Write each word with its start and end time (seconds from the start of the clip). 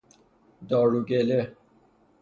دارو 0.69 0.99
گله 1.09 1.39